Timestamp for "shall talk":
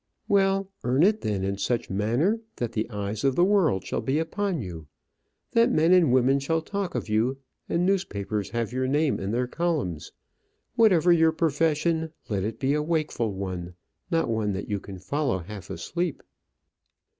6.39-6.95